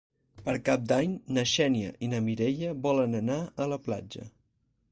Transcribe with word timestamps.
Per 0.45 0.53
Cap 0.69 0.85
d'Any 0.91 1.11
na 1.37 1.43
Xènia 1.51 1.91
i 2.07 2.09
na 2.13 2.21
Mireia 2.29 2.73
volen 2.89 3.15
anar 3.23 3.39
a 3.67 3.69
la 3.75 3.79
platja. 3.89 4.27